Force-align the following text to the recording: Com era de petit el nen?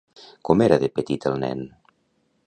Com 0.47 0.63
era 0.67 0.79
de 0.83 0.89
petit 0.95 1.27
el 1.31 1.37
nen? 1.43 1.61